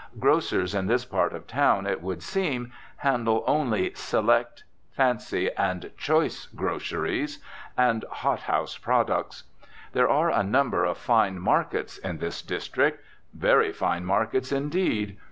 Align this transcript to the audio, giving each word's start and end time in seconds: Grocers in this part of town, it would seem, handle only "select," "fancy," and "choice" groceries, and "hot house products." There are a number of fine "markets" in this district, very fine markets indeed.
Grocers 0.17 0.73
in 0.73 0.87
this 0.87 1.05
part 1.05 1.31
of 1.31 1.45
town, 1.45 1.85
it 1.85 2.01
would 2.01 2.23
seem, 2.23 2.71
handle 2.97 3.43
only 3.45 3.93
"select," 3.93 4.63
"fancy," 4.91 5.51
and 5.55 5.91
"choice" 5.95 6.47
groceries, 6.47 7.37
and 7.77 8.03
"hot 8.11 8.39
house 8.39 8.75
products." 8.79 9.43
There 9.93 10.09
are 10.09 10.31
a 10.31 10.41
number 10.41 10.85
of 10.85 10.97
fine 10.97 11.39
"markets" 11.39 11.99
in 11.99 12.17
this 12.17 12.41
district, 12.41 13.05
very 13.35 13.71
fine 13.71 14.03
markets 14.03 14.51
indeed. 14.51 15.19